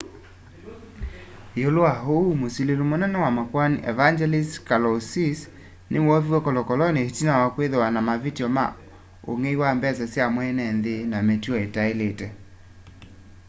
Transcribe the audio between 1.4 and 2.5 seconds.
iulu wa uu